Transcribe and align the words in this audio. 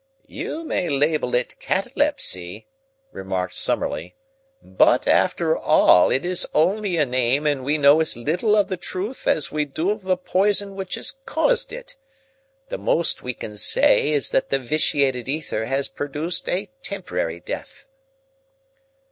"You 0.25 0.63
may 0.63 0.89
label 0.89 1.35
it 1.35 1.59
catalepsy," 1.59 2.65
remarked 3.11 3.53
Summerlee, 3.53 4.15
"but, 4.59 5.07
after 5.07 5.55
all, 5.55 6.09
that 6.09 6.25
is 6.25 6.47
only 6.55 6.97
a 6.97 7.05
name, 7.05 7.45
and 7.45 7.63
we 7.63 7.77
know 7.77 8.01
as 8.01 8.17
little 8.17 8.55
of 8.55 8.67
the 8.69 8.77
result 8.95 9.27
as 9.27 9.51
we 9.51 9.63
do 9.65 9.91
of 9.91 10.01
the 10.01 10.17
poison 10.17 10.75
which 10.75 10.95
has 10.95 11.13
caused 11.27 11.71
it. 11.71 11.97
The 12.69 12.79
most 12.79 13.21
we 13.21 13.35
can 13.35 13.55
say 13.57 14.11
is 14.11 14.31
that 14.31 14.49
the 14.49 14.57
vitiated 14.57 15.29
ether 15.29 15.65
has 15.65 15.87
produced 15.87 16.49
a 16.49 16.71
temporary 16.81 17.39
death." 17.39 17.85